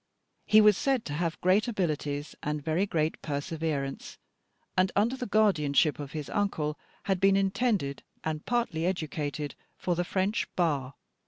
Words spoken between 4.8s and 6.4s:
under the guardianship of his